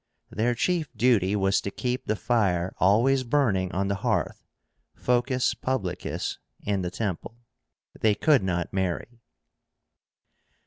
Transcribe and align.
Their 0.31 0.55
chief 0.55 0.89
duty 0.97 1.35
was 1.35 1.61
to 1.61 1.69
keep 1.69 2.05
the 2.07 2.15
fire 2.15 2.73
always 2.79 3.23
burning 3.23 3.71
on 3.71 3.87
the 3.87 3.93
hearth 4.01 4.43
(focus 4.95 5.53
publicus) 5.53 6.39
in 6.65 6.81
the 6.81 6.89
temple. 6.89 7.37
They 7.99 8.15
could 8.15 8.41
not 8.41 8.73
marry. 8.73 9.21